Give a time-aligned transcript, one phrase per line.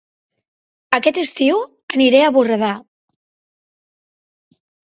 [0.97, 1.61] Aquest estiu
[1.97, 2.73] aniré a Borredà